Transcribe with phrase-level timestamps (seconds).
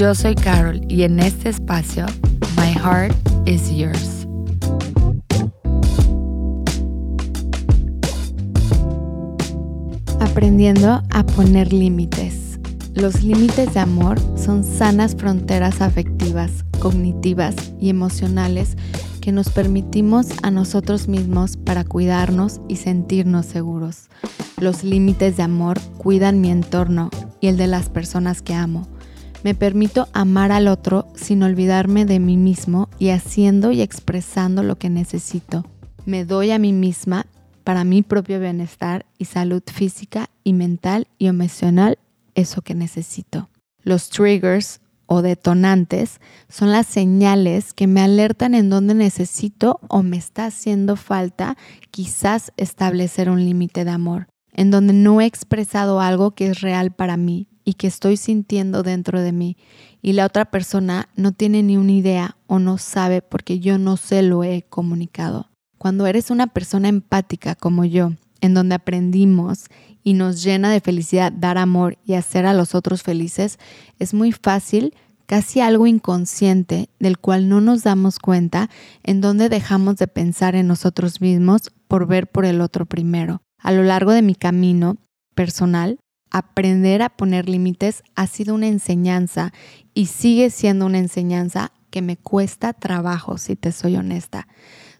[0.00, 2.06] Yo soy Carol y en este espacio,
[2.56, 3.14] My Heart
[3.46, 4.26] is Yours.
[10.18, 12.58] Aprendiendo a poner límites.
[12.94, 18.78] Los límites de amor son sanas fronteras afectivas, cognitivas y emocionales
[19.20, 24.08] que nos permitimos a nosotros mismos para cuidarnos y sentirnos seguros.
[24.58, 27.10] Los límites de amor cuidan mi entorno
[27.42, 28.88] y el de las personas que amo.
[29.42, 34.76] Me permito amar al otro sin olvidarme de mí mismo y haciendo y expresando lo
[34.76, 35.64] que necesito.
[36.04, 37.26] Me doy a mí misma
[37.64, 41.98] para mi propio bienestar y salud física y mental y emocional
[42.34, 43.48] eso que necesito.
[43.82, 50.18] Los triggers o detonantes son las señales que me alertan en dónde necesito o me
[50.18, 51.56] está haciendo falta
[51.90, 56.90] quizás establecer un límite de amor, en donde no he expresado algo que es real
[56.90, 59.56] para mí y que estoy sintiendo dentro de mí
[60.02, 63.96] y la otra persona no tiene ni una idea o no sabe porque yo no
[63.96, 65.50] se lo he comunicado.
[65.78, 69.66] Cuando eres una persona empática como yo, en donde aprendimos
[70.02, 73.60] y nos llena de felicidad dar amor y hacer a los otros felices,
[74.00, 74.92] es muy fácil,
[75.26, 78.68] casi algo inconsciente, del cual no nos damos cuenta,
[79.04, 83.42] en donde dejamos de pensar en nosotros mismos por ver por el otro primero.
[83.58, 84.96] A lo largo de mi camino
[85.36, 89.52] personal, aprender a poner límites ha sido una enseñanza
[89.94, 94.46] y sigue siendo una enseñanza que me cuesta trabajo, si te soy honesta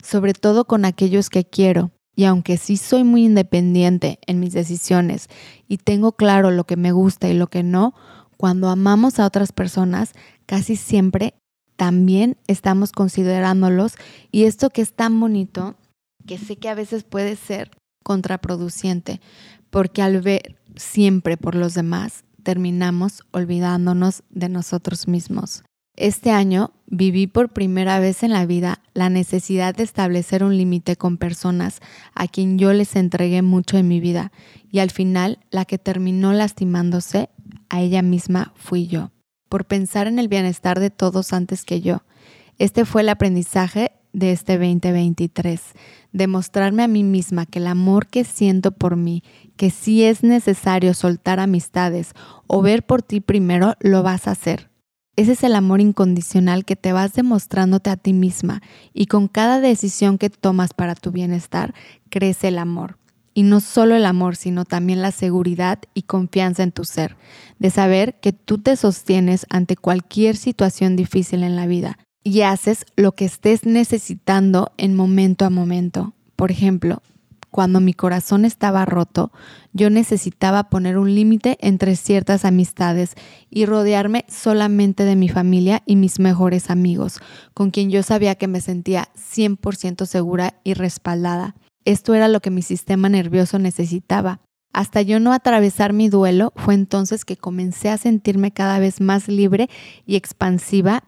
[0.03, 1.91] sobre todo con aquellos que quiero.
[2.17, 5.29] Y aunque sí soy muy independiente en mis decisiones
[5.69, 7.95] y tengo claro lo que me gusta y lo que no,
[8.37, 10.13] cuando amamos a otras personas,
[10.47, 11.35] casi siempre
[11.77, 13.95] también estamos considerándolos
[14.31, 15.77] y esto que es tan bonito,
[16.27, 17.71] que sé que a veces puede ser
[18.05, 19.21] contraproducente,
[19.71, 25.63] porque al ver siempre por los demás, terminamos olvidándonos de nosotros mismos.
[25.97, 30.97] Este año viví por primera vez en la vida la necesidad de establecer un límite
[30.97, 31.81] con personas
[32.15, 34.33] a quien yo les entregué mucho en mi vida
[34.71, 37.29] y al final la que terminó lastimándose
[37.69, 39.11] a ella misma fui yo,
[39.49, 42.03] por pensar en el bienestar de todos antes que yo.
[42.59, 45.61] Este fue el aprendizaje de este 2023,
[46.13, 49.23] demostrarme a mí misma que el amor que siento por mí,
[49.57, 52.13] que si es necesario soltar amistades
[52.47, 54.71] o ver por ti primero, lo vas a hacer
[55.21, 58.63] ese es el amor incondicional que te vas demostrándote a ti misma
[58.95, 61.75] y con cada decisión que tomas para tu bienestar
[62.09, 62.97] crece el amor.
[63.35, 67.17] Y no solo el amor, sino también la seguridad y confianza en tu ser,
[67.59, 72.85] de saber que tú te sostienes ante cualquier situación difícil en la vida y haces
[72.97, 76.15] lo que estés necesitando en momento a momento.
[76.37, 77.03] Por ejemplo,
[77.51, 79.33] cuando mi corazón estaba roto,
[79.73, 83.15] yo necesitaba poner un límite entre ciertas amistades
[83.51, 87.21] y rodearme solamente de mi familia y mis mejores amigos,
[87.53, 91.57] con quien yo sabía que me sentía 100% segura y respaldada.
[91.85, 94.41] Esto era lo que mi sistema nervioso necesitaba.
[94.73, 99.27] Hasta yo no atravesar mi duelo fue entonces que comencé a sentirme cada vez más
[99.27, 99.69] libre
[100.07, 101.03] y expansiva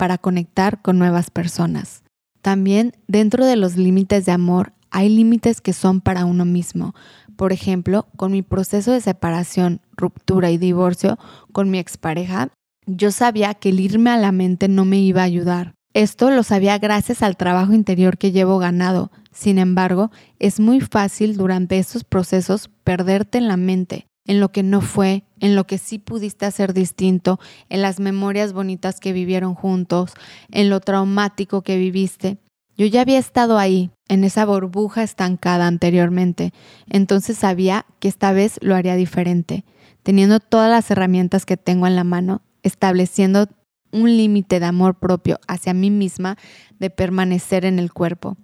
[0.00, 2.04] para conectar con nuevas personas.
[2.40, 6.94] También dentro de los límites de amor hay límites que son para uno mismo.
[7.36, 11.18] Por ejemplo, con mi proceso de separación, ruptura y divorcio
[11.52, 12.48] con mi expareja,
[12.86, 15.74] yo sabía que el irme a la mente no me iba a ayudar.
[15.92, 19.12] Esto lo sabía gracias al trabajo interior que llevo ganado.
[19.32, 24.62] Sin embargo, es muy fácil durante estos procesos perderte en la mente, en lo que
[24.62, 29.56] no fue, en lo que sí pudiste hacer distinto, en las memorias bonitas que vivieron
[29.56, 30.12] juntos,
[30.52, 32.38] en lo traumático que viviste.
[32.76, 36.52] Yo ya había estado ahí, en esa burbuja estancada anteriormente,
[36.88, 39.64] entonces sabía que esta vez lo haría diferente,
[40.04, 43.48] teniendo todas las herramientas que tengo en la mano, estableciendo
[43.90, 46.36] un límite de amor propio hacia mí misma
[46.78, 48.36] de permanecer en el cuerpo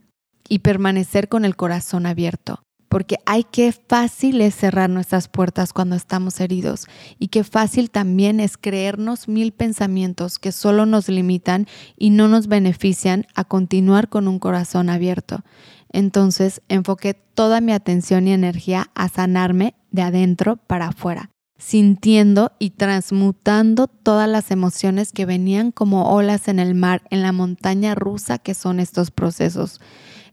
[0.49, 5.97] y permanecer con el corazón abierto porque hay que fácil es cerrar nuestras puertas cuando
[5.97, 6.87] estamos heridos
[7.19, 11.67] y qué fácil también es creernos mil pensamientos que solo nos limitan
[11.97, 15.45] y no nos benefician a continuar con un corazón abierto.
[15.93, 21.31] Entonces enfoqué toda mi atención y energía a sanarme de adentro para afuera.
[21.59, 27.33] sintiendo y transmutando todas las emociones que venían como olas en el mar, en la
[27.33, 29.81] montaña rusa que son estos procesos.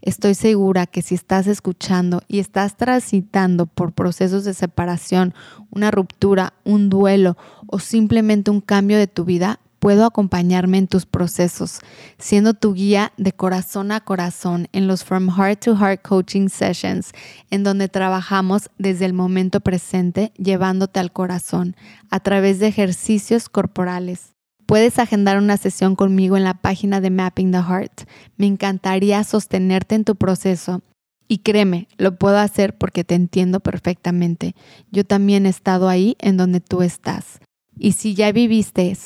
[0.06, 5.34] Estoy segura que si estás escuchando y estás transitando por procesos de separación,
[5.72, 11.06] una ruptura, un duelo o simplemente un cambio de tu vida, puedo acompañarme en tus
[11.06, 11.80] procesos,
[12.18, 17.14] siendo tu guía de corazón a corazón en los From Heart to Heart Coaching Sessions,
[17.50, 21.78] en donde trabajamos desde el momento presente, llevándote al corazón
[22.10, 24.33] a través de ejercicios corporales.
[24.74, 28.10] Puedes agendar una sesión conmigo en la página de Mapping the Heart.
[28.38, 30.82] Me encantaría sostenerte en tu proceso.
[31.28, 34.56] Y créeme, lo puedo hacer porque te entiendo perfectamente.
[34.90, 37.40] Yo también he estado ahí en donde tú estás.
[37.78, 38.98] Y si ya viviste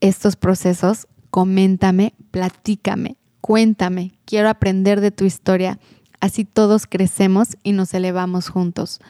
[0.00, 5.78] estos procesos, coméntame, platícame, cuéntame, quiero aprender de tu historia.
[6.20, 9.00] Así todos crecemos y nos elevamos juntos.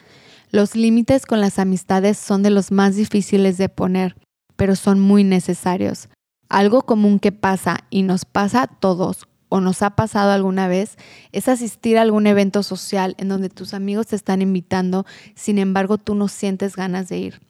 [0.49, 4.17] Los límites con las amistades son de los más difíciles de poner,
[4.61, 6.07] pero son muy necesarios.
[6.47, 10.97] Algo común que pasa y nos pasa a todos o nos ha pasado alguna vez
[11.31, 15.97] es asistir a algún evento social en donde tus amigos te están invitando, sin embargo
[15.97, 17.41] tú no sientes ganas de ir.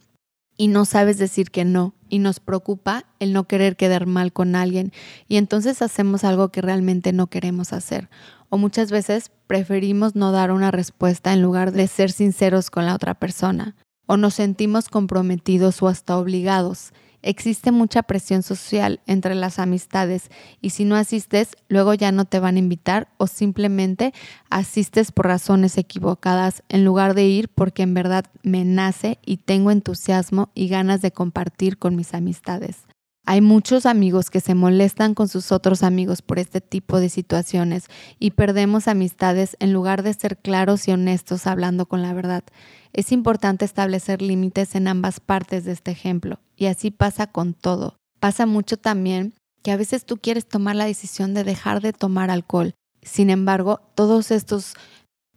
[0.56, 4.56] Y no sabes decir que no y nos preocupa el no querer quedar mal con
[4.56, 4.94] alguien.
[5.28, 8.10] Y entonces hacemos algo que realmente no queremos hacer.
[8.48, 12.96] O muchas veces preferimos no dar una respuesta en lugar de ser sinceros con la
[12.96, 13.75] otra persona
[14.12, 16.92] o nos sentimos comprometidos o hasta obligados
[17.24, 22.40] Existe mucha presión social entre las amistades y si no asistes, luego ya no te
[22.40, 24.13] van a invitar o simplemente
[24.50, 29.69] asistes por razones equivocadas en lugar de ir porque en verdad me nace y tengo
[29.69, 32.86] entusiasmo y ganas de compartir con mis amistades.
[33.24, 37.86] Hay muchos amigos que se molestan con sus otros amigos por este tipo de situaciones
[38.18, 42.44] y perdemos amistades en lugar de ser claros y honestos hablando con la verdad.
[42.93, 47.95] Es importante establecer límites en ambas partes de este ejemplo y así pasa con todo.
[48.19, 49.33] Pasa mucho también
[49.63, 52.73] que a veces tú quieres tomar la decisión de dejar de tomar alcohol.
[53.01, 54.73] Sin embargo, todos estos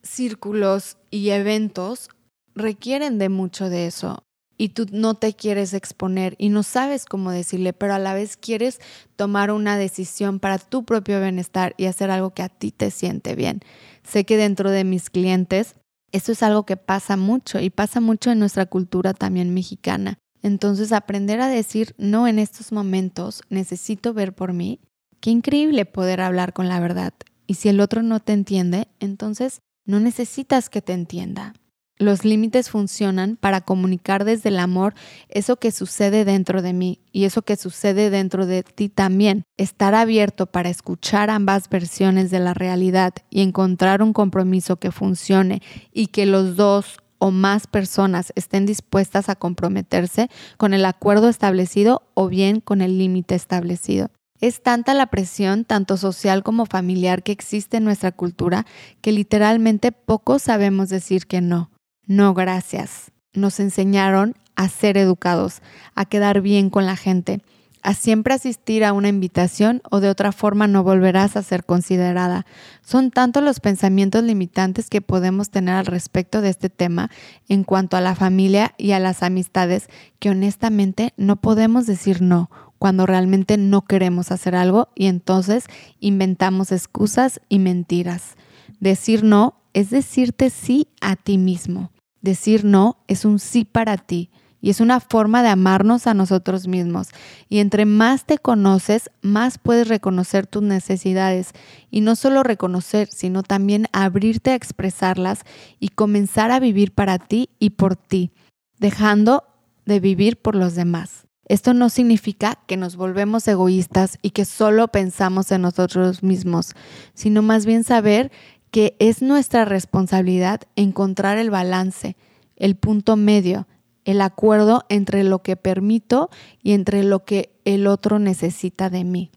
[0.03, 2.11] círculos y eventos
[2.55, 4.25] requieren de mucho de eso
[4.57, 8.37] y tú no te quieres exponer y no sabes cómo decirle, pero a la vez
[8.37, 8.81] quieres
[9.17, 13.35] tomar una decisión para tu propio bienestar y hacer algo que a ti te siente
[13.35, 13.61] bien.
[14.05, 15.75] Sé que dentro de mis clientes
[16.15, 20.21] eso es algo que pasa mucho y pasa mucho en nuestra cultura también mexicana.
[20.43, 24.79] Entonces aprender a decir no en estos momentos, necesito ver por mí.
[25.19, 27.15] Qué increíble poder hablar con la verdad.
[27.49, 31.53] Y si el otro no te entiende, entonces no necesitas que te entienda.
[31.97, 34.95] Los límites funcionan para comunicar desde el amor
[35.29, 39.45] eso que sucede dentro de mí y eso que sucede dentro de ti también.
[39.57, 45.63] Estar abierto para escuchar ambas versiones de la realidad y encontrar un compromiso que funcione
[45.93, 52.03] y que los dos o más personas estén dispuestas a comprometerse con el acuerdo establecido
[52.15, 54.11] o bien con el límite establecido.
[54.41, 58.67] Es tanta la presión, tanto social como familiar, que existe en nuestra cultura
[59.01, 61.71] que literalmente pocos sabemos decir que no.
[62.07, 63.13] No, gracias.
[63.33, 65.63] Nos enseñaron a ser educados,
[65.95, 67.41] a quedar bien con la gente,
[67.83, 72.47] a siempre asistir a una invitación o de otra forma no volverás a ser considerada.
[72.83, 77.11] Son tantos los pensamientos limitantes que podemos tener al respecto de este tema
[77.49, 82.51] en cuanto a la familia y a las amistades que honestamente no podemos decir no
[82.79, 85.67] cuando realmente no queremos hacer algo y entonces
[86.01, 88.37] inventamos excusas y mentiras.
[88.81, 91.91] Decir no es decirte sí a ti mismo.
[92.25, 94.31] Decir no es un sí para ti
[94.63, 97.09] y es una forma de amarnos a nosotros mismos.
[97.51, 101.51] Y entre más te conoces, más puedes reconocer tus necesidades.
[101.91, 105.43] Y no solo reconocer, sino también abrirte a expresarlas
[105.79, 108.31] y comenzar a vivir para ti y por ti,
[108.79, 109.45] dejando
[109.85, 111.27] de vivir por los demás.
[111.47, 116.73] Esto no significa que nos volvemos egoístas y que solo pensamos en nosotros mismos,
[117.13, 118.33] sino más bien saber
[118.75, 122.17] que es nuestra responsabilidad encontrar el balance,
[122.57, 123.69] el punto medio,
[124.05, 126.29] el acuerdo entre lo que permito
[126.61, 129.31] y entre lo que el otro necesita de mí.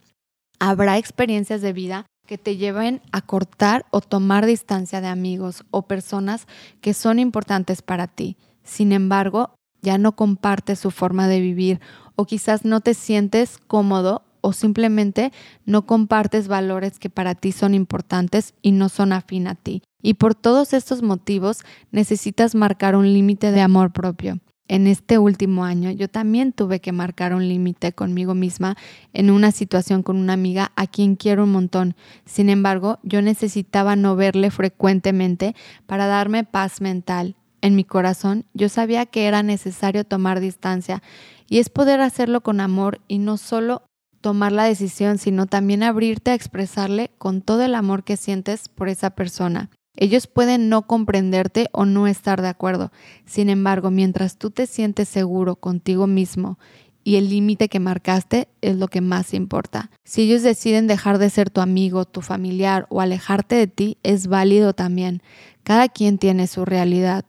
[0.58, 5.84] Habrá experiencias de vida que te lleven a cortar o tomar distancia de amigos o
[5.84, 6.48] personas
[6.82, 8.38] que son importantes para ti.
[8.64, 9.54] Sin embargo,
[9.84, 11.80] ya no compartes su forma de vivir
[12.16, 15.32] o quizás no te sientes cómodo o simplemente
[15.66, 19.82] no compartes valores que para ti son importantes y no son afín a ti.
[20.02, 21.60] Y por todos estos motivos
[21.92, 24.40] necesitas marcar un límite de amor propio.
[24.70, 28.76] En este último año yo también tuve que marcar un límite conmigo misma
[29.14, 31.96] en una situación con una amiga a quien quiero un montón.
[32.26, 38.70] Sin embargo, yo necesitaba no verle frecuentemente para darme paz mental en mi corazón, yo
[38.70, 41.02] sabía que era necesario tomar distancia
[41.50, 43.84] y es poder hacerlo con amor y no solo
[44.28, 48.90] tomar la decisión, sino también abrirte a expresarle con todo el amor que sientes por
[48.90, 49.70] esa persona.
[49.96, 52.92] Ellos pueden no comprenderte o no estar de acuerdo.
[53.26, 56.60] Sin embargo, mientras tú te sientes seguro contigo mismo
[57.06, 59.92] y el límite que marcaste es lo que más importa.
[60.04, 64.28] Si ellos deciden dejar de ser tu amigo, tu familiar o alejarte de ti, es
[64.28, 65.22] válido también.
[65.64, 67.24] Cada quien tiene su realidad.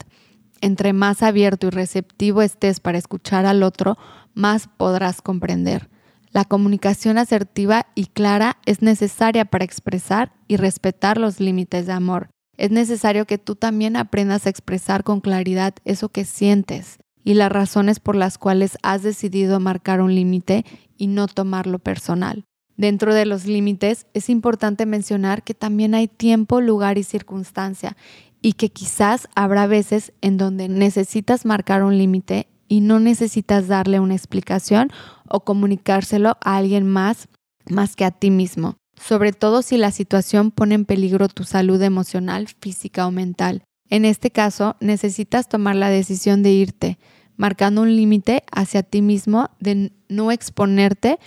[0.60, 3.96] Entre más abierto y receptivo estés para escuchar al otro,
[4.34, 5.88] más podrás comprender.
[6.30, 12.30] La comunicación asertiva y clara es necesaria para expresar y respetar los límites de amor
[12.58, 17.50] es necesario que tú también aprendas a expresar con claridad eso que sientes y las
[17.50, 20.64] razones por las cuales has decidido marcar un límite
[20.96, 22.44] y no tomarlo personal.
[22.76, 27.96] Dentro de los límites es importante mencionar que también hay tiempo, lugar y circunstancia
[28.42, 33.98] y que quizás habrá veces en donde necesitas marcar un límite y no necesitas darle
[33.98, 34.90] una explicación
[35.28, 37.28] o comunicárselo a alguien más
[37.68, 41.80] más que a ti mismo sobre todo si la situación pone en peligro tu salud
[41.82, 43.62] emocional, física o mental.
[43.90, 46.98] En este caso, necesitas tomar la decisión de irte,
[47.36, 51.18] marcando un límite hacia ti mismo de no exponerte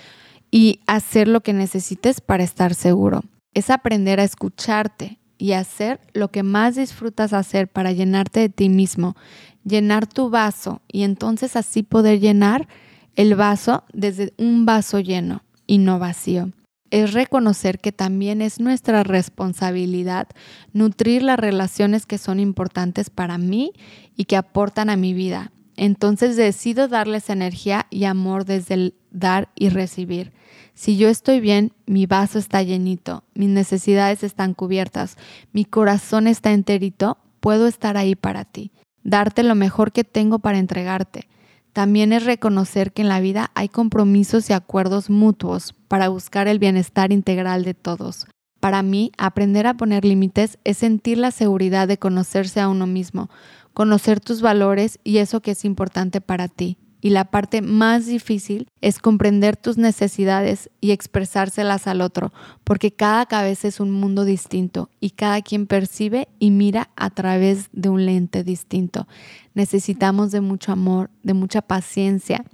[0.52, 3.22] y hacer lo que necesites para estar seguro.
[3.54, 8.70] Es aprender a escucharte y hacer lo que más disfrutas hacer para llenarte de ti
[8.70, 9.16] mismo,
[9.64, 12.68] llenar tu vaso y entonces así poder llenar
[13.16, 16.52] el vaso desde un vaso lleno y no vacío
[16.92, 20.28] es reconocer que también es nuestra responsabilidad
[20.74, 23.72] nutrir las relaciones que son importantes para mí
[24.16, 25.52] y que aportan a mi vida.
[25.78, 30.34] Entonces decido darles energía y amor desde el dar y recibir.
[30.76, 35.18] Si yo estoy bien, mi vaso está llenito, mis necesidades están cubiertas,
[35.54, 38.72] mi corazón está enterito, puedo estar ahí para ti,
[39.04, 41.28] darte lo mejor que tengo para entregarte.
[41.74, 46.60] También es reconocer que en la vida hay compromisos y acuerdos mutuos para buscar el
[46.60, 48.28] bienestar integral de todos.
[48.60, 53.30] Para mí, aprender a poner límites es sentir la seguridad de conocerse a uno mismo,
[53.74, 58.68] conocer tus valores y eso que es importante para ti y la parte más difícil
[58.80, 62.32] es comprender tus necesidades y expresárselas al otro,
[62.64, 67.70] porque cada cabeza es un mundo distinto y cada quien percibe y mira a través
[67.74, 69.08] de un lente distinto.
[69.56, 72.46] Necesitamos de mucho amor, de mucha paciencia,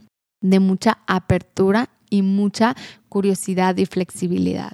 [0.42, 2.76] de mucha apertura y mucha
[3.10, 4.74] curiosidad y flexibilidad.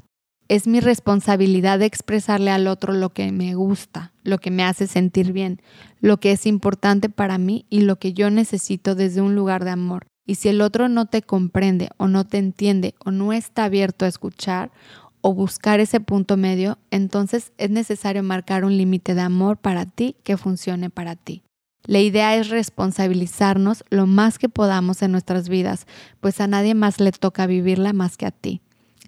[0.54, 4.86] Es mi responsabilidad de expresarle al otro lo que me gusta, lo que me hace
[4.86, 5.60] sentir bien,
[6.00, 9.72] lo que es importante para mí y lo que yo necesito desde un lugar de
[9.72, 10.06] amor.
[10.28, 14.06] Y si el otro no te comprende o no te entiende o no está abierto
[14.06, 14.72] a escuchar
[15.22, 20.18] o buscar ese punto medio, entonces es necesario marcar un límite de amor para ti
[20.24, 21.42] que funcione para ti.
[21.88, 25.88] La idea es responsabilizarnos lo más que podamos en nuestras vidas,
[26.22, 28.62] pues a nadie más le toca vivirla más que a ti.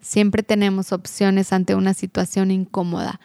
[0.06, 3.20] Siempre tenemos opciones ante una situación incómoda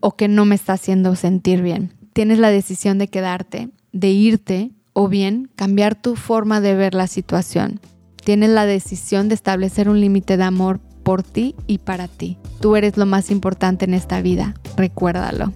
[0.00, 1.92] o que no me está haciendo sentir bien.
[2.12, 7.06] Tienes la decisión de quedarte, de irte o bien cambiar tu forma de ver la
[7.06, 7.78] situación.
[8.24, 12.36] Tienes la decisión de establecer un límite de amor por ti y para ti.
[12.60, 15.52] Tú eres lo más importante en esta vida, recuérdalo.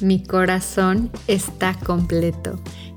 [0.00, 2.58] Mi corazón está completo.